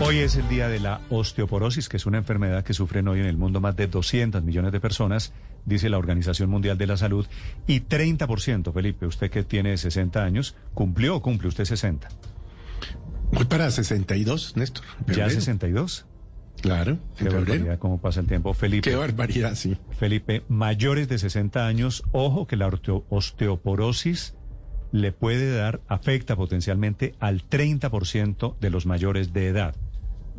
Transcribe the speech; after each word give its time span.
Hoy 0.00 0.18
es 0.18 0.34
el 0.36 0.48
día 0.48 0.68
de 0.68 0.80
la 0.80 1.00
osteoporosis, 1.08 1.88
que 1.88 1.96
es 1.96 2.04
una 2.04 2.18
enfermedad 2.18 2.64
que 2.64 2.74
sufren 2.74 3.06
hoy 3.06 3.20
en 3.20 3.26
el 3.26 3.36
mundo 3.36 3.60
más 3.60 3.76
de 3.76 3.86
200 3.86 4.42
millones 4.42 4.72
de 4.72 4.80
personas, 4.80 5.32
dice 5.64 5.88
la 5.88 5.98
Organización 5.98 6.50
Mundial 6.50 6.76
de 6.76 6.86
la 6.86 6.96
Salud, 6.96 7.26
y 7.66 7.80
30%, 7.80 8.72
Felipe, 8.72 9.06
usted 9.06 9.30
que 9.30 9.44
tiene 9.44 9.76
60 9.76 10.22
años, 10.22 10.56
¿cumplió 10.74 11.16
o 11.16 11.22
cumple 11.22 11.48
usted 11.48 11.64
60? 11.64 12.08
Voy 13.32 13.44
para 13.44 13.70
62, 13.70 14.56
Néstor. 14.56 14.84
¿Ya 15.06 15.30
62? 15.30 16.06
Claro. 16.60 16.98
Qué 17.16 17.28
barbaridad 17.28 17.78
cómo 17.78 18.00
pasa 18.00 18.20
el 18.20 18.26
tiempo. 18.26 18.52
Felipe. 18.52 18.90
Qué 18.90 18.96
barbaridad, 18.96 19.54
sí. 19.54 19.76
Felipe, 19.98 20.42
mayores 20.48 21.08
de 21.08 21.18
60 21.18 21.66
años, 21.66 22.02
ojo 22.12 22.46
que 22.46 22.56
la 22.56 22.68
osteoporosis 23.08 24.34
le 24.92 25.12
puede 25.12 25.54
dar, 25.56 25.80
afecta 25.88 26.36
potencialmente 26.36 27.14
al 27.18 27.48
30% 27.48 28.58
de 28.58 28.70
los 28.70 28.86
mayores 28.86 29.32
de 29.32 29.48
edad. 29.48 29.74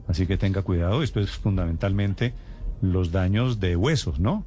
Así 0.08 0.28
que 0.28 0.38
tenga 0.38 0.62
cuidado, 0.62 1.04
esto 1.04 1.20
es 1.20 1.32
fundamentalmente 1.32 2.34
los 2.82 3.12
daños 3.12 3.60
de 3.60 3.76
huesos, 3.76 4.20
¿no? 4.20 4.46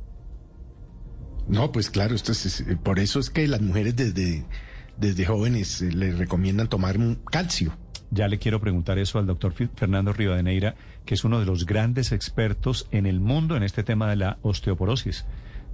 No, 1.48 1.73
pues 1.73 1.91
claro, 1.91 2.15
esto 2.15 2.32
es, 2.32 2.65
por 2.82 2.98
eso 2.98 3.19
es 3.20 3.30
que 3.30 3.48
las 3.48 3.62
mujeres 3.62 3.96
desde, 3.96 4.45
desde 4.98 5.24
jóvenes 5.24 5.80
eh, 5.82 5.91
les 5.92 6.18
recomiendan 6.18 6.68
tomar 6.68 6.98
calcio. 7.30 7.74
Ya 8.10 8.29
le 8.29 8.38
quiero 8.38 8.60
preguntar 8.60 8.98
eso 8.98 9.18
al 9.18 9.27
doctor 9.27 9.52
Fernando 9.52 10.12
Rivadeneira, 10.12 10.77
que 11.05 11.15
es 11.15 11.24
uno 11.24 11.41
de 11.41 11.46
los 11.46 11.66
grandes 11.66 12.12
expertos 12.12 12.87
en 12.90 13.06
el 13.06 13.20
mundo 13.20 13.56
en 13.56 13.62
este 13.62 13.82
tema 13.82 14.09
de 14.09 14.16
la 14.16 14.38
osteoporosis 14.43 15.27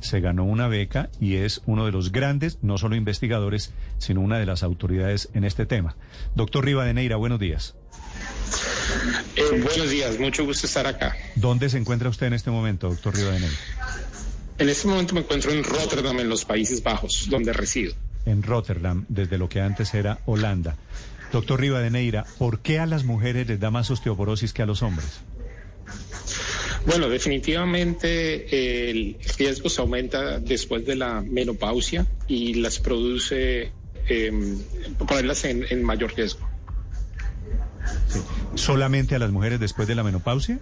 se 0.05 0.20
ganó 0.20 0.44
una 0.44 0.69
beca 0.69 1.08
y 1.20 1.36
es 1.36 1.62
uno 1.66 1.86
de 1.86 1.92
los 1.92 2.12
grandes, 2.12 2.58
no 2.62 2.78
solo 2.78 2.94
investigadores, 2.94 3.72
sino 3.98 4.20
una 4.20 4.38
de 4.38 4.46
las 4.46 4.62
autoridades 4.62 5.30
en 5.34 5.44
este 5.44 5.66
tema. 5.66 5.96
Doctor 6.34 6.64
Rivadeneira, 6.64 7.16
buenos 7.16 7.41
días. 7.41 7.74
Eh, 9.36 9.42
buenos 9.62 9.90
días, 9.90 10.18
mucho 10.18 10.44
gusto 10.44 10.66
estar 10.66 10.86
acá. 10.86 11.16
¿Dónde 11.34 11.68
se 11.68 11.78
encuentra 11.78 12.08
usted 12.08 12.27
en 12.27 12.34
este 12.34 12.50
momento, 12.50 12.88
doctor 12.88 13.16
Rivadeneira? 13.16 13.56
En 14.58 14.68
este 14.68 14.86
momento 14.86 15.14
me 15.14 15.20
encuentro 15.20 15.50
en 15.50 15.64
Rotterdam, 15.64 16.20
en 16.20 16.28
los 16.28 16.44
Países 16.44 16.82
Bajos, 16.82 17.26
donde 17.28 17.52
resido. 17.52 17.94
En 18.24 18.42
Rotterdam, 18.42 19.04
desde 19.08 19.36
lo 19.36 19.48
que 19.48 19.60
antes 19.60 19.92
era 19.94 20.20
Holanda. 20.26 20.76
Doctor 21.32 21.60
Rivadeneira, 21.60 22.24
¿por 22.38 22.60
qué 22.60 22.78
a 22.78 22.86
las 22.86 23.04
mujeres 23.04 23.48
les 23.48 23.58
da 23.58 23.70
más 23.72 23.91
osteoporosis 23.91 24.52
que 24.52 24.62
a 24.62 24.66
los 24.66 24.82
hombres? 24.82 25.20
Bueno, 26.86 27.08
definitivamente 27.08 28.91
el 28.91 29.16
riesgo 29.38 29.69
se 29.69 29.80
aumenta 29.80 30.38
después 30.38 30.84
de 30.84 30.96
la 30.96 31.22
menopausia 31.22 32.06
y 32.28 32.54
las 32.54 32.78
produce, 32.78 33.72
eh, 34.08 34.32
ponerlas 35.08 35.44
en, 35.44 35.82
mayor 35.82 36.14
riesgo. 36.14 36.44
¿Solamente 38.55 39.14
a 39.14 39.19
las 39.19 39.31
mujeres 39.31 39.61
después 39.61 39.89
de 39.89 39.95
la 39.95 40.03
menopausia? 40.03 40.61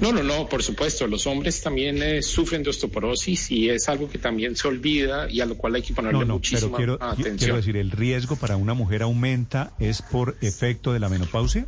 No, 0.00 0.12
no, 0.12 0.22
no, 0.22 0.48
por 0.48 0.62
supuesto. 0.62 1.06
Los 1.06 1.26
hombres 1.26 1.60
también 1.60 2.02
eh, 2.02 2.22
sufren 2.22 2.62
de 2.62 2.70
osteoporosis 2.70 3.50
y 3.50 3.68
es 3.68 3.88
algo 3.88 4.08
que 4.08 4.18
también 4.18 4.56
se 4.56 4.68
olvida 4.68 5.30
y 5.30 5.40
a 5.40 5.46
lo 5.46 5.56
cual 5.56 5.76
hay 5.76 5.82
que 5.82 5.94
ponerle 5.94 6.24
no, 6.24 6.34
muchísima 6.34 6.76
pero 6.76 6.98
quiero, 6.98 7.36
Quiero 7.36 7.56
decir, 7.56 7.76
¿el 7.76 7.90
riesgo 7.90 8.36
para 8.36 8.56
una 8.56 8.74
mujer 8.74 9.02
aumenta 9.02 9.72
es 9.78 10.02
por 10.02 10.36
efecto 10.40 10.92
de 10.92 11.00
la 11.00 11.08
menopausia? 11.08 11.66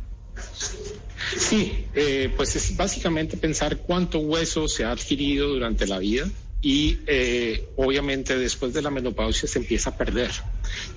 Sí, 1.37 1.85
eh, 1.93 2.31
pues 2.35 2.55
es 2.55 2.75
básicamente 2.75 3.37
pensar 3.37 3.77
cuánto 3.77 4.19
hueso 4.19 4.67
se 4.67 4.85
ha 4.85 4.91
adquirido 4.91 5.49
durante 5.49 5.87
la 5.87 5.99
vida 5.99 6.27
y 6.61 6.99
eh, 7.07 7.69
obviamente 7.75 8.37
después 8.37 8.73
de 8.73 8.81
la 8.81 8.89
menopausia 8.89 9.47
se 9.47 9.59
empieza 9.59 9.91
a 9.91 9.97
perder 9.97 10.31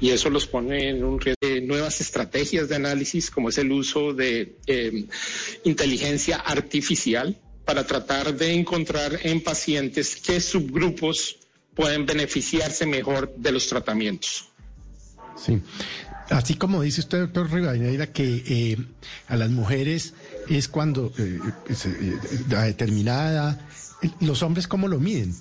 y 0.00 0.10
eso 0.10 0.30
los 0.30 0.46
pone 0.46 0.90
en 0.90 1.04
un 1.04 1.20
riesgo 1.20 1.38
de 1.40 1.60
nuevas 1.60 2.00
estrategias 2.00 2.68
de 2.68 2.76
análisis 2.76 3.30
como 3.30 3.48
es 3.48 3.58
el 3.58 3.72
uso 3.72 4.12
de 4.12 4.56
eh, 4.66 5.04
inteligencia 5.64 6.36
artificial 6.36 7.36
para 7.64 7.86
tratar 7.86 8.34
de 8.34 8.52
encontrar 8.52 9.18
en 9.22 9.42
pacientes 9.42 10.16
qué 10.16 10.40
subgrupos 10.40 11.38
pueden 11.74 12.06
beneficiarse 12.06 12.86
mejor 12.86 13.34
de 13.36 13.52
los 13.52 13.66
tratamientos. 13.68 14.48
Sí. 15.36 15.60
Así 16.30 16.54
como 16.54 16.82
dice 16.82 17.00
usted, 17.00 17.20
doctor 17.20 17.52
Rivadeneira, 17.52 18.12
que 18.12 18.42
eh, 18.46 18.78
a 19.28 19.36
las 19.36 19.50
mujeres 19.50 20.14
es 20.48 20.68
cuando 20.68 21.12
eh, 21.18 21.38
eh, 21.68 22.18
la 22.48 22.62
determinada, 22.62 23.68
¿los 24.20 24.42
hombres 24.42 24.66
cómo 24.66 24.88
lo 24.88 25.00
miden? 25.00 25.34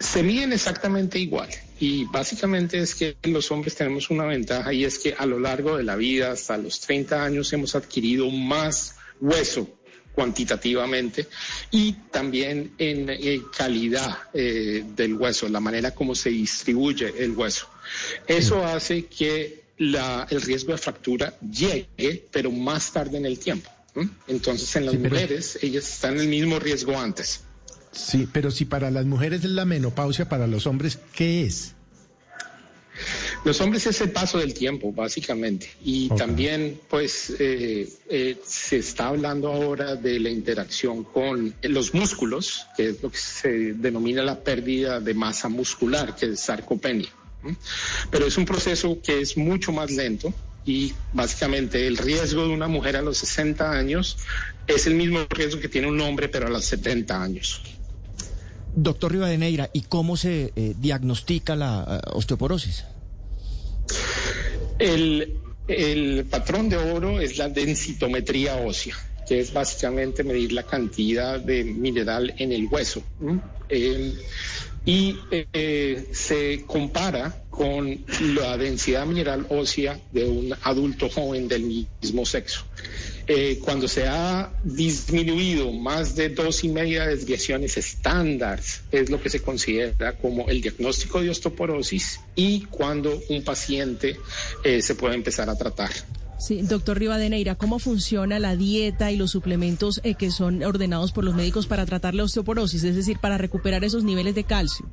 Se 0.00 0.22
miden 0.22 0.52
exactamente 0.54 1.18
igual 1.18 1.50
y 1.78 2.04
básicamente 2.06 2.78
es 2.78 2.94
que 2.94 3.16
los 3.24 3.50
hombres 3.50 3.74
tenemos 3.74 4.08
una 4.08 4.24
ventaja 4.24 4.72
y 4.72 4.84
es 4.84 4.98
que 4.98 5.14
a 5.14 5.26
lo 5.26 5.38
largo 5.38 5.76
de 5.76 5.84
la 5.84 5.94
vida, 5.94 6.32
hasta 6.32 6.56
los 6.56 6.80
30 6.80 7.22
años, 7.22 7.52
hemos 7.52 7.74
adquirido 7.74 8.30
más 8.30 8.96
hueso 9.20 9.68
cuantitativamente 10.14 11.28
y 11.70 11.92
también 12.10 12.72
en 12.78 13.44
calidad 13.56 14.32
del 14.32 15.14
hueso, 15.14 15.48
la 15.50 15.60
manera 15.60 15.94
como 15.94 16.14
se 16.14 16.30
distribuye 16.30 17.12
el 17.18 17.32
hueso. 17.32 17.68
Eso 18.26 18.64
hace 18.64 19.04
que 19.04 19.64
el 19.78 20.42
riesgo 20.42 20.72
de 20.72 20.78
fractura 20.78 21.38
llegue, 21.40 22.26
pero 22.30 22.50
más 22.50 22.90
tarde 22.90 23.18
en 23.18 23.26
el 23.26 23.38
tiempo. 23.38 23.70
Entonces, 24.28 24.74
en 24.76 24.86
las 24.86 24.94
mujeres, 24.94 25.58
ellas 25.62 25.86
están 25.86 26.14
en 26.14 26.20
el 26.20 26.28
mismo 26.28 26.58
riesgo 26.58 26.98
antes. 26.98 27.42
Sí, 27.92 28.28
pero 28.32 28.50
si 28.50 28.64
para 28.64 28.90
las 28.90 29.06
mujeres 29.06 29.44
es 29.44 29.50
la 29.50 29.64
menopausia, 29.64 30.28
para 30.28 30.46
los 30.46 30.66
hombres, 30.66 30.98
¿qué 31.12 31.44
es? 31.44 31.74
Los 33.44 33.60
hombres 33.60 33.86
es 33.86 34.00
el 34.00 34.10
paso 34.10 34.38
del 34.38 34.52
tiempo, 34.52 34.92
básicamente. 34.92 35.70
Y 35.82 36.08
también, 36.10 36.78
pues, 36.88 37.34
eh, 37.38 37.88
eh, 38.08 38.36
se 38.44 38.76
está 38.78 39.08
hablando 39.08 39.50
ahora 39.50 39.96
de 39.96 40.20
la 40.20 40.28
interacción 40.28 41.04
con 41.04 41.54
los 41.62 41.94
músculos, 41.94 42.66
que 42.76 42.90
es 42.90 43.02
lo 43.02 43.10
que 43.10 43.18
se 43.18 43.72
denomina 43.74 44.22
la 44.22 44.40
pérdida 44.40 45.00
de 45.00 45.14
masa 45.14 45.48
muscular, 45.48 46.14
que 46.14 46.26
es 46.26 46.40
sarcopenia. 46.40 47.08
Pero 48.10 48.26
es 48.26 48.36
un 48.36 48.44
proceso 48.44 49.00
que 49.02 49.22
es 49.22 49.36
mucho 49.38 49.72
más 49.72 49.90
lento 49.90 50.34
y 50.66 50.92
básicamente 51.14 51.86
el 51.86 51.96
riesgo 51.96 52.46
de 52.46 52.52
una 52.52 52.68
mujer 52.68 52.96
a 52.96 53.02
los 53.02 53.16
60 53.18 53.72
años 53.72 54.18
es 54.66 54.86
el 54.86 54.94
mismo 54.94 55.20
riesgo 55.30 55.58
que 55.58 55.68
tiene 55.70 55.88
un 55.88 55.98
hombre 56.02 56.28
pero 56.28 56.48
a 56.48 56.50
los 56.50 56.66
70 56.66 57.22
años. 57.22 57.62
Doctor 58.82 59.12
Rivadeneira, 59.12 59.68
¿y 59.74 59.82
cómo 59.82 60.16
se 60.16 60.52
eh, 60.56 60.74
diagnostica 60.78 61.54
la 61.54 62.00
eh, 62.02 62.10
osteoporosis? 62.14 62.84
El, 64.78 65.36
patrón 66.30 66.70
de 66.70 66.78
oro 66.78 67.20
es 67.20 67.36
la 67.36 67.48
densitometría 67.48 68.56
ósea, 68.56 68.96
que 69.28 69.40
es 69.40 69.52
básicamente 69.52 70.24
medir 70.24 70.52
la 70.52 70.62
cantidad 70.62 71.38
de 71.38 71.62
mineral 71.62 72.34
en 72.38 72.52
el 72.52 72.66
hueso 72.66 73.02
y 74.86 75.16
eh, 75.30 76.08
se 76.12 76.64
compara 76.66 77.44
con 77.50 78.04
la 78.34 78.56
densidad 78.56 79.04
mineral 79.06 79.46
ósea 79.50 79.98
de 80.12 80.24
un 80.24 80.54
adulto 80.62 81.08
joven 81.10 81.48
del 81.48 81.62
mismo 81.62 82.24
sexo. 82.24 82.64
Eh, 83.32 83.60
cuando 83.64 83.86
se 83.86 84.08
ha 84.08 84.52
disminuido 84.64 85.70
más 85.70 86.16
de 86.16 86.30
dos 86.30 86.64
y 86.64 86.68
media 86.68 87.06
desviaciones 87.06 87.76
estándar, 87.76 88.58
es 88.90 89.08
lo 89.08 89.22
que 89.22 89.30
se 89.30 89.40
considera 89.40 90.16
como 90.16 90.48
el 90.48 90.60
diagnóstico 90.60 91.20
de 91.20 91.30
osteoporosis 91.30 92.18
y 92.34 92.62
cuando 92.62 93.22
un 93.28 93.44
paciente 93.44 94.16
eh, 94.64 94.82
se 94.82 94.96
puede 94.96 95.14
empezar 95.14 95.48
a 95.48 95.56
tratar. 95.56 95.90
Sí, 96.40 96.62
doctor 96.62 96.98
Rivadeneira, 96.98 97.54
¿cómo 97.54 97.78
funciona 97.78 98.40
la 98.40 98.56
dieta 98.56 99.12
y 99.12 99.16
los 99.16 99.30
suplementos 99.30 100.00
eh, 100.02 100.16
que 100.16 100.32
son 100.32 100.64
ordenados 100.64 101.12
por 101.12 101.22
los 101.22 101.36
médicos 101.36 101.68
para 101.68 101.86
tratar 101.86 102.16
la 102.16 102.24
osteoporosis, 102.24 102.82
es 102.82 102.96
decir, 102.96 103.20
para 103.20 103.38
recuperar 103.38 103.84
esos 103.84 104.02
niveles 104.02 104.34
de 104.34 104.42
calcio? 104.42 104.90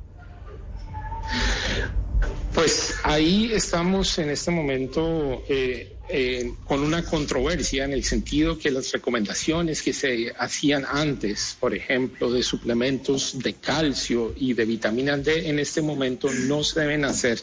Pues 2.58 2.96
ahí 3.04 3.52
estamos 3.52 4.18
en 4.18 4.30
este 4.30 4.50
momento 4.50 5.44
eh, 5.48 5.94
eh, 6.08 6.54
con 6.64 6.80
una 6.80 7.04
controversia 7.04 7.84
en 7.84 7.92
el 7.92 8.02
sentido 8.02 8.58
que 8.58 8.72
las 8.72 8.90
recomendaciones 8.90 9.80
que 9.80 9.92
se 9.92 10.32
hacían 10.36 10.84
antes, 10.84 11.56
por 11.60 11.72
ejemplo, 11.72 12.32
de 12.32 12.42
suplementos 12.42 13.38
de 13.38 13.54
calcio 13.54 14.34
y 14.36 14.54
de 14.54 14.64
vitamina 14.64 15.16
D, 15.16 15.48
en 15.48 15.60
este 15.60 15.82
momento 15.82 16.32
no 16.32 16.64
se 16.64 16.80
deben 16.80 17.04
hacer, 17.04 17.40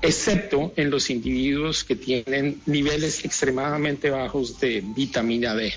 excepto 0.00 0.72
en 0.76 0.90
los 0.90 1.10
individuos 1.10 1.82
que 1.82 1.96
tienen 1.96 2.62
niveles 2.66 3.24
extremadamente 3.24 4.10
bajos 4.10 4.60
de 4.60 4.80
vitamina 4.94 5.56
D. 5.56 5.74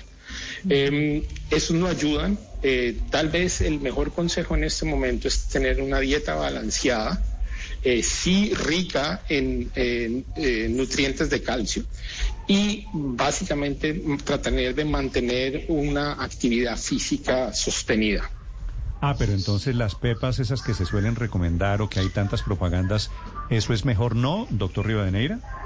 Eh, 0.68 1.26
esos 1.50 1.74
no 1.74 1.88
ayudan. 1.88 2.38
Eh, 2.62 2.96
tal 3.10 3.30
vez 3.30 3.62
el 3.62 3.80
mejor 3.80 4.12
consejo 4.12 4.54
en 4.54 4.62
este 4.62 4.84
momento 4.84 5.26
es 5.26 5.48
tener 5.48 5.80
una 5.80 5.98
dieta 5.98 6.36
balanceada 6.36 7.20
eh, 7.82 8.02
sí 8.02 8.52
rica 8.54 9.22
en, 9.28 9.70
nutrientes 10.76 11.30
de 11.30 11.42
calcio 11.42 11.84
y 12.46 12.86
básicamente 12.92 14.02
tratar 14.24 14.52
de 14.52 14.84
mantener 14.84 15.66
una 15.68 16.22
actividad 16.22 16.76
física 16.76 17.52
sostenida. 17.52 18.28
Ah, 19.00 19.14
pero 19.18 19.32
entonces 19.32 19.74
las 19.74 19.94
pepas 19.94 20.38
esas 20.38 20.62
que 20.62 20.74
se 20.74 20.84
suelen 20.84 21.16
recomendar 21.16 21.80
o 21.80 21.88
que 21.88 22.00
hay 22.00 22.08
tantas 22.10 22.42
propagandas, 22.42 23.10
¿eso 23.48 23.72
es 23.72 23.84
mejor 23.84 24.14
no, 24.14 24.46
doctor 24.50 24.86
Rivadeneira? 24.86 25.59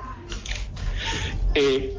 Eh, 1.55 1.95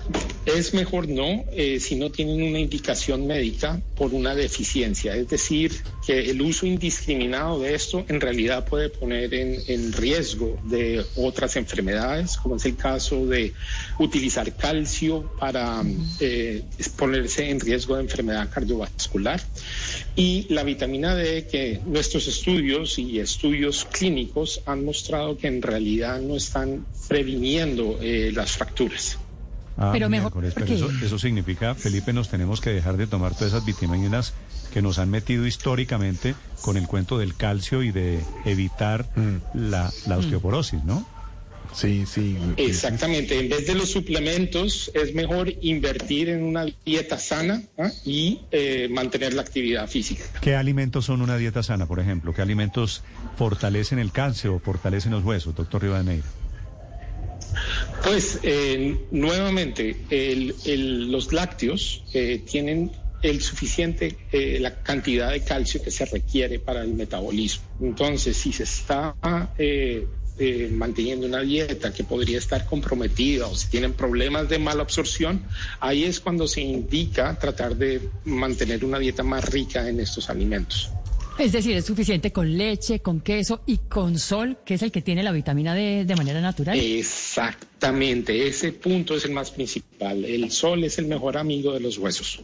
Es 0.46 0.76
mejor 0.76 1.10
no 1.10 1.44
eh, 1.54 1.80
si 1.80 1.96
no 1.96 2.12
tienen 2.12 2.44
una 2.44 2.60
indicación 2.60 3.26
médica 3.26 3.82
por 3.96 4.14
una 4.14 4.36
deficiencia. 4.36 5.16
Es 5.16 5.28
decir, 5.28 5.72
que 6.06 6.30
el 6.30 6.40
uso 6.40 6.68
indiscriminado 6.68 7.60
de 7.60 7.74
esto 7.74 8.06
en 8.08 8.22
realidad 8.22 8.68
puede 8.68 8.90
poner 8.90 9.34
en, 9.34 9.92
riesgo 9.94 10.60
de 10.66 11.04
otras 11.16 11.56
enfermedades, 11.56 12.38
como 12.38 12.58
es 12.58 12.66
el 12.66 12.76
caso 12.76 13.26
de 13.26 13.54
utilizar 13.98 14.56
calcio 14.56 15.32
para 15.40 15.82
eh, 16.20 16.62
ponerse 16.96 17.50
en 17.50 17.60
riesgo 17.60 17.96
de 17.96 18.04
enfermedad 18.04 18.48
cardiovascular. 18.54 19.42
Y 20.16 20.46
la 20.54 20.64
vitamina 20.64 21.16
D, 21.16 21.48
que 21.48 21.82
nuestros 21.88 22.28
estudios 22.28 23.00
y 23.00 23.20
estudios 23.20 23.86
clínicos 23.86 24.62
han 24.68 24.86
mostrado 24.86 25.36
que 25.38 25.48
en 25.48 25.64
realidad 25.64 26.22
no 26.22 26.36
están 26.36 26.86
previniendo 27.08 27.98
eh, 28.00 28.32
las 28.32 28.52
fracturas. 28.52 29.18
Ah, 29.78 29.90
pero 29.92 30.10
mejor. 30.10 30.34
eso, 30.46 31.20
significa, 31.20 31.76
Felipe, 31.76 32.14
nos 32.14 32.30
tenemos 32.30 32.62
que 32.62 32.70
dejar 32.70 32.98
de 32.98 33.08
tomar 33.08 33.34
todas 33.34 33.54
esas 33.54 33.66
vitaminas 33.66 34.34
que 34.74 34.82
nos 34.82 35.00
han 35.00 35.10
metido 35.10 35.46
históricamente 35.46 36.36
con 36.62 36.78
el 36.78 36.88
cuento 36.88 37.18
del 37.18 37.36
calcio 37.36 37.84
y 37.84 37.92
de 37.92 38.20
evitar 38.46 39.06
mm. 39.16 39.70
la, 39.70 39.92
la, 40.08 40.18
osteoporosis, 40.18 40.84
¿no? 40.84 41.06
Sí, 41.74 42.06
sí. 42.08 42.38
Exactamente. 42.56 43.38
En 43.38 43.50
vez 43.50 43.68
de 43.68 43.76
los 43.76 43.92
suplementos, 43.92 44.92
es 44.94 45.14
mejor 45.14 45.52
invertir 45.62 46.30
en 46.30 46.44
una 46.44 46.66
dieta 46.86 47.20
sana 47.20 47.64
¿ah? 47.78 47.92
y 48.06 48.42
eh, 48.52 48.88
mantener 48.90 49.34
la 49.34 49.42
actividad 49.42 49.88
física. 49.90 50.24
¿Qué 50.42 50.56
alimentos 50.56 51.06
son 51.06 51.22
una 51.22 51.36
dieta 51.38 51.64
sana, 51.64 51.86
por 51.86 52.00
ejemplo? 52.00 52.34
¿Qué 52.34 52.42
alimentos 52.42 53.04
fortalecen 53.38 54.00
el 54.00 54.12
calcio 54.14 54.56
o 54.56 54.60
fortalecen 54.60 55.12
los 55.12 55.26
huesos, 55.26 55.54
doctor 55.54 55.82
Rivadeneira? 55.82 56.26
Pues 58.04 58.40
eh, 58.44 58.98
nuevamente, 59.12 59.96
los 60.66 61.34
lácteos 61.34 62.04
eh, 62.14 62.44
tienen 62.50 62.92
el 63.22 63.42
suficiente, 63.42 64.16
eh, 64.32 64.60
la 64.60 64.76
cantidad 64.84 65.32
de 65.32 65.42
calcio 65.42 65.82
que 65.82 65.90
se 65.90 66.06
requiere 66.06 66.60
para 66.60 66.84
el 66.84 66.94
metabolismo. 66.94 67.66
Entonces, 67.82 68.38
si 68.38 68.52
se 68.54 68.64
está 68.64 69.16
manteniendo 70.72 71.26
una 71.26 71.42
dieta 71.42 71.94
que 71.94 72.04
podría 72.04 72.38
estar 72.38 72.66
comprometida 72.66 73.48
o 73.48 73.56
si 73.56 73.70
tienen 73.70 73.94
problemas 73.94 74.50
de 74.50 74.60
mala 74.60 74.84
absorción, 74.84 75.44
ahí 75.80 76.04
es 76.04 76.20
cuando 76.20 76.48
se 76.48 76.62
indica 76.62 77.38
tratar 77.40 77.76
de 77.76 78.10
mantener 78.26 78.86
una 78.86 79.00
dieta 79.00 79.24
más 79.24 79.46
rica 79.46 79.90
en 79.90 80.00
estos 80.00 80.30
alimentos. 80.30 80.92
Es 81.38 81.52
decir, 81.52 81.76
es 81.76 81.86
suficiente 81.86 82.32
con 82.32 82.58
leche, 82.58 83.02
con 83.02 83.20
queso 83.20 83.62
y 83.66 83.78
con 83.78 84.18
sol, 84.18 84.58
que 84.66 84.76
es 84.76 84.82
el 84.82 84.92
que 84.92 85.02
tiene 85.02 85.22
la 85.22 85.34
vitamina 85.34 85.76
D 85.76 86.06
de 86.06 86.16
manera 86.16 86.40
natural. 86.40 86.80
Exactamente, 86.80 88.48
ese 88.48 88.72
punto 88.72 89.16
es 89.16 89.26
el 89.26 89.32
más 89.32 89.52
principal. 89.52 90.24
El 90.24 90.50
sol 90.50 90.86
es 90.86 90.98
el 90.98 91.08
mejor 91.08 91.38
amigo 91.38 91.74
de 91.74 91.82
los 91.82 91.98
huesos. 91.98 92.42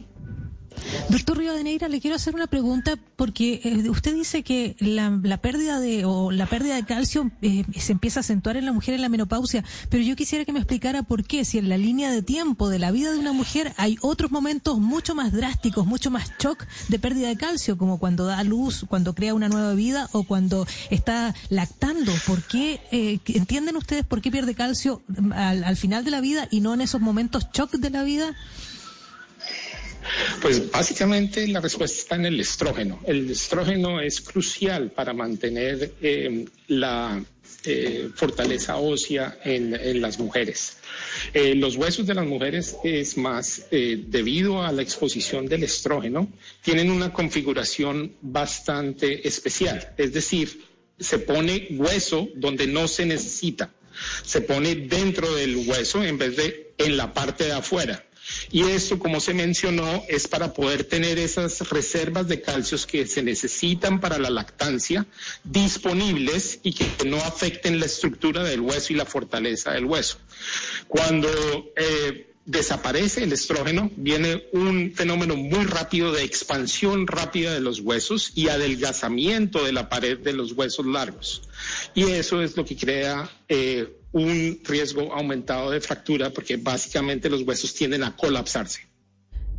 Doctor 1.08 1.38
Rivadeneira, 1.38 1.88
le 1.88 2.00
quiero 2.00 2.16
hacer 2.16 2.34
una 2.34 2.46
pregunta 2.46 2.96
porque 3.16 3.60
eh, 3.64 3.88
usted 3.90 4.14
dice 4.14 4.42
que 4.42 4.76
la, 4.78 5.36
pérdida 5.38 5.80
de 5.80 6.04
o 6.04 6.30
la 6.30 6.46
pérdida 6.46 6.74
de 6.74 6.84
calcio 6.84 7.30
eh, 7.42 7.64
se 7.78 7.92
empieza 7.92 8.20
a 8.20 8.22
acentuar 8.22 8.56
en 8.56 8.64
la 8.64 8.72
mujer 8.72 8.94
en 8.94 9.02
la 9.02 9.08
menopausia, 9.08 9.64
pero 9.88 10.02
yo 10.02 10.16
quisiera 10.16 10.44
que 10.44 10.52
me 10.52 10.58
explicara 10.58 11.02
por 11.02 11.24
qué, 11.24 11.44
si 11.44 11.58
en 11.58 11.68
la 11.68 11.76
línea 11.76 12.10
de 12.10 12.22
tiempo 12.22 12.68
de 12.68 12.78
la 12.78 12.90
vida 12.90 13.12
de 13.12 13.18
una 13.18 13.32
mujer 13.32 13.72
hay 13.76 13.96
otros 14.00 14.30
momentos 14.30 14.78
mucho 14.78 15.14
más 15.14 15.32
drásticos, 15.32 15.86
mucho 15.86 16.10
más 16.10 16.32
shock 16.38 16.66
de 16.88 16.98
pérdida 16.98 17.28
de 17.28 17.36
calcio, 17.36 17.76
como 17.78 17.98
cuando 17.98 18.26
da 18.26 18.42
luz, 18.42 18.84
cuando 18.88 19.14
crea 19.14 19.34
una 19.34 19.48
nueva 19.48 19.74
vida 19.74 20.08
o 20.12 20.24
cuando 20.24 20.66
está 20.90 21.34
lactando. 21.48 22.12
¿Por 22.26 22.42
qué 22.42 22.80
eh, 22.90 23.18
entienden 23.26 23.76
ustedes 23.76 24.04
por 24.04 24.20
qué 24.20 24.30
pierde 24.30 24.54
calcio 24.54 25.02
al, 25.32 25.64
al 25.64 25.76
final 25.76 26.04
de 26.04 26.10
la 26.10 26.20
vida 26.20 26.48
y 26.50 26.60
no 26.60 26.74
en 26.74 26.80
esos 26.80 27.00
momentos 27.00 27.46
shock 27.52 27.72
de 27.72 27.90
la 27.90 28.02
vida? 28.02 28.34
Pues 30.40 30.70
básicamente 30.70 31.46
la 31.48 31.60
respuesta 31.60 31.98
está 31.98 32.14
en 32.16 32.26
el 32.26 32.40
estrógeno. 32.40 33.00
El 33.06 33.30
estrógeno 33.30 34.00
es 34.00 34.20
crucial 34.20 34.90
para 34.90 35.12
mantener 35.12 35.92
eh, 36.02 36.44
la 36.68 37.22
eh, 37.64 38.10
fortaleza 38.14 38.76
ósea 38.76 39.38
en, 39.44 40.00
las 40.00 40.18
mujeres. 40.18 40.78
Eh, 41.32 41.54
los 41.54 41.76
huesos 41.76 42.06
de 42.06 42.14
las 42.14 42.26
mujeres 42.26 42.76
es 42.84 43.16
más, 43.16 43.66
debido 43.70 44.62
a 44.62 44.72
la 44.72 44.82
exposición 44.82 45.46
del 45.46 45.64
estrógeno, 45.64 46.28
tienen 46.62 46.90
una 46.90 47.12
configuración 47.12 48.16
bastante 48.20 49.26
especial. 49.26 49.94
Es 49.96 50.12
decir, 50.12 50.64
se 50.98 51.18
pone 51.18 51.68
hueso 51.70 52.28
donde 52.34 52.66
no 52.66 52.88
se 52.88 53.06
necesita. 53.06 53.72
Se 54.24 54.40
pone 54.40 54.74
dentro 54.74 55.32
del 55.34 55.68
hueso 55.68 56.02
en 56.02 56.18
vez 56.18 56.36
de 56.36 56.72
en 56.78 56.96
la 56.96 57.12
parte 57.12 57.44
de 57.44 57.52
afuera. 57.52 58.04
Y 58.50 58.62
esto, 58.64 58.98
como 58.98 59.20
se 59.20 59.34
mencionó, 59.34 60.04
es 60.08 60.28
para 60.28 60.52
poder 60.52 60.84
tener 60.84 61.18
esas 61.18 61.68
reservas 61.70 62.28
de 62.28 62.40
calcios 62.40 62.86
que 62.86 63.06
se 63.06 63.22
necesitan 63.22 64.00
para 64.00 64.18
la 64.18 64.30
lactancia 64.30 65.06
disponibles 65.44 66.60
y 66.62 66.72
que 66.72 66.86
no 67.06 67.16
afecten 67.18 67.80
la 67.80 67.86
estructura 67.86 68.42
del 68.42 68.60
hueso 68.60 68.92
y 68.92 68.96
la 68.96 69.06
fortaleza 69.06 69.72
del 69.72 69.84
hueso. 69.84 70.18
Cuando 70.88 71.28
eh, 71.76 72.32
desaparece 72.44 73.22
el 73.22 73.32
estrógeno, 73.32 73.90
viene 73.96 74.44
un 74.52 74.92
fenómeno 74.94 75.36
muy 75.36 75.64
rápido 75.64 76.12
de 76.12 76.24
expansión 76.24 77.06
rápida 77.06 77.54
de 77.54 77.60
los 77.60 77.80
huesos 77.80 78.32
y 78.34 78.48
adelgazamiento 78.48 79.64
de 79.64 79.72
la 79.72 79.88
pared 79.88 80.18
de 80.18 80.32
los 80.32 80.52
huesos 80.52 80.86
largos. 80.86 81.42
Y 81.94 82.04
eso 82.04 82.42
es 82.42 82.56
lo 82.56 82.64
que 82.64 82.76
crea 82.76 83.30
eh, 83.48 84.01
un 84.12 84.60
riesgo 84.64 85.12
aumentado 85.12 85.70
de 85.70 85.80
fractura 85.80 86.30
porque 86.30 86.56
básicamente 86.56 87.28
los 87.30 87.42
huesos 87.42 87.74
tienden 87.74 88.04
a 88.04 88.14
colapsarse. 88.14 88.92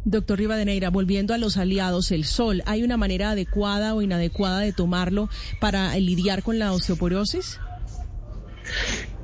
Doctor 0.05 0.38
Rivadeneira, 0.38 0.89
volviendo 0.89 1.33
a 1.33 1.38
los 1.38 1.55
aliados, 1.57 2.11
el 2.11 2.25
sol, 2.25 2.61
¿hay 2.65 2.83
una 2.83 2.97
manera 2.97 3.31
adecuada 3.31 3.95
o 3.95 4.01
inadecuada 4.01 4.59
de 4.59 4.73
tomarlo 4.73 5.29
para 5.61 5.97
lidiar 5.97 6.44
con 6.44 6.59
la 6.59 6.73
osteoporosis? 6.73 7.59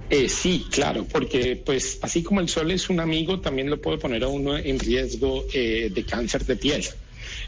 Eh, 0.09 0.29
sí, 0.29 0.65
claro, 0.71 1.05
porque 1.05 1.61
pues 1.63 1.99
así 2.01 2.23
como 2.23 2.39
el 2.39 2.49
sol 2.49 2.71
es 2.71 2.89
un 2.89 2.99
amigo, 2.99 3.41
también 3.41 3.69
lo 3.69 3.79
puede 3.79 3.97
poner 3.97 4.23
a 4.23 4.27
uno 4.27 4.57
en 4.57 4.79
riesgo 4.79 5.45
eh, 5.53 5.91
de 5.93 6.03
cáncer 6.05 6.45
de 6.45 6.55
piel. 6.55 6.83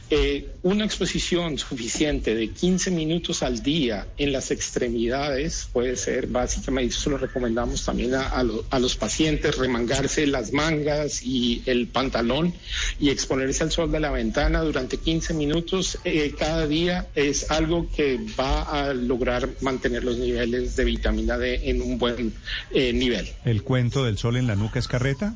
Eh, 0.10 0.48
una 0.64 0.86
exposición 0.86 1.58
suficiente 1.58 2.36
de 2.36 2.50
15 2.50 2.92
minutos 2.92 3.44
al 3.44 3.64
día 3.64 4.08
en 4.18 4.32
las 4.32 4.52
extremidades 4.52 5.70
puede 5.72 5.96
ser 5.96 6.28
básicamente, 6.28 6.94
eso 6.96 7.10
lo 7.10 7.18
recomendamos 7.18 7.86
también 7.86 8.16
a, 8.16 8.44
los 8.44 8.96
pacientes, 8.96 9.58
remangarse 9.58 10.28
las 10.28 10.52
mangas 10.52 11.24
y 11.24 11.64
el 11.66 11.88
pantalón 11.88 12.54
y 13.00 13.10
exponerse 13.10 13.64
al 13.64 13.72
sol 13.72 13.92
de 13.92 14.00
la 14.00 14.12
ventana 14.12 14.62
durante 14.62 14.98
15 14.98 15.34
minutos 15.34 15.98
eh, 16.04 16.34
cada 16.38 16.68
día 16.68 17.08
es 17.16 17.50
algo 17.50 17.90
que 17.96 18.20
va 18.40 18.64
a 18.64 18.94
lograr 18.94 19.50
mantener 19.62 20.04
los 20.04 20.18
niveles 20.18 20.76
de 20.76 20.84
vitamina 20.84 21.38
D 21.38 21.70
en 21.70 21.82
un 21.82 21.98
buen 21.98 22.34
eh, 22.72 22.94
nivel. 22.94 23.30
¿El 23.46 23.64
cuento 23.64 24.04
del 24.04 24.18
sol 24.18 24.38
en 24.38 24.48
la 24.48 24.56
nuca 24.56 24.80
es 24.80 24.88
carreta? 24.88 25.36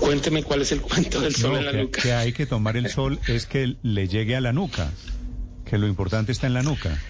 Cuénteme 0.00 0.42
cuál 0.42 0.62
es 0.62 0.72
el 0.72 0.80
cuento 0.80 1.20
del 1.20 1.34
sol 1.34 1.56
en 1.56 1.64
la 1.64 1.72
nuca. 1.72 2.02
Que 2.02 2.12
hay 2.12 2.32
que 2.32 2.46
tomar 2.46 2.76
el 2.76 2.88
sol 2.90 3.18
es 3.28 3.46
que 3.46 3.76
le 3.82 4.08
llegue 4.08 4.36
a 4.36 4.40
la 4.40 4.52
nuca, 4.52 4.92
que 5.64 5.78
lo 5.78 5.86
importante 5.86 6.32
está 6.32 6.46
en 6.46 6.54
la 6.54 6.62
nuca. 6.62 7.00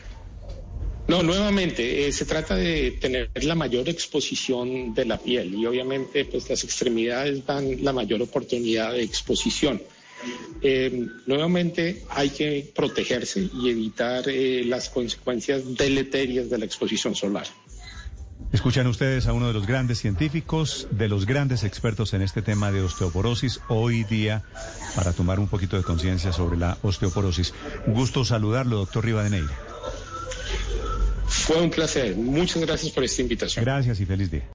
No, 1.07 1.23
nuevamente, 1.23 2.07
eh, 2.07 2.13
se 2.13 2.25
trata 2.25 2.57
de 2.57 2.93
tener 2.93 3.31
la 3.45 3.55
mayor 3.55 3.89
exposición 3.91 4.95
de 4.95 5.05
la 5.05 5.19
piel 5.19 5.55
y 5.55 5.67
obviamente 5.67 6.25
pues 6.25 6.49
las 6.49 6.65
extremidades 6.65 7.45
dan 7.45 7.85
la 7.85 7.93
mayor 7.93 8.23
oportunidad 8.23 8.93
de 8.93 9.03
exposición. 9.03 9.83
Eh, 10.63 11.07
nuevamente 11.27 12.05
hay 12.09 12.31
que 12.31 12.73
protegerse 12.75 13.51
y 13.53 13.69
evitar 13.69 14.27
eh, 14.29 14.65
las 14.65 14.89
consecuencias 14.89 15.77
deleterias 15.77 16.49
de 16.49 16.57
la 16.57 16.65
exposición 16.65 17.15
solar. 17.15 17.47
Escuchan 18.53 18.87
ustedes 18.87 19.27
a 19.27 19.33
uno 19.33 19.49
de 19.49 19.53
los 19.53 19.67
grandes 19.67 19.99
científicos, 19.99 20.87
de 20.93 21.09
los 21.09 21.27
grandes 21.27 21.65
expertos 21.65 22.15
en 22.15 22.23
este 22.23 22.41
tema 22.41 22.71
de 22.71 22.83
osteoporosis, 22.83 23.61
hoy 23.69 24.05
día, 24.05 24.45
para 24.95 25.13
tomar 25.13 25.41
un 25.41 25.49
poquito 25.49 25.77
de 25.77 25.83
conciencia 25.83 26.33
sobre 26.33 26.57
la 26.57 26.79
osteoporosis. 26.83 27.53
Gusto 27.87 28.25
saludarlo, 28.25 28.77
doctor 28.77 29.05
Rivadeneira. 29.05 29.53
Fue 31.27 31.61
un 31.61 31.71
placer. 31.71 32.17
Muchas 32.17 32.63
gracias 32.63 32.93
por 32.93 33.03
esta 33.03 33.23
invitación. 33.23 33.65
Gracias 33.65 33.99
y 33.99 34.07
feliz 34.07 34.31
día. 34.31 34.45